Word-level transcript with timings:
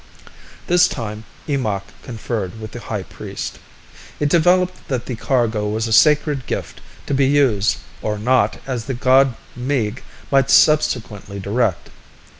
This 0.65 0.87
time, 0.87 1.25
Eemakh 1.47 1.83
conferred 2.01 2.59
with 2.59 2.71
the 2.71 2.79
high 2.79 3.03
priest. 3.03 3.59
It 4.19 4.29
developed 4.29 4.87
that 4.87 5.05
the 5.05 5.15
cargo 5.15 5.67
was 5.67 5.87
a 5.87 5.93
sacred 5.93 6.47
gift 6.47 6.81
to 7.05 7.13
be 7.13 7.27
used 7.27 7.77
or 8.01 8.17
not 8.17 8.57
as 8.65 8.85
the 8.85 8.95
god 8.95 9.35
Meeg 9.55 10.01
might 10.31 10.49
subsequently 10.49 11.39
direct. 11.39 11.91